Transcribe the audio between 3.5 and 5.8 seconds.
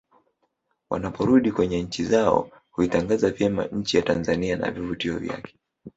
nchi ya Tanzania na vivutio vyake